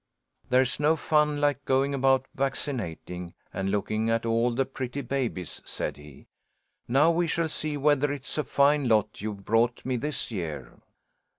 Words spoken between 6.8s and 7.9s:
"Now we shall see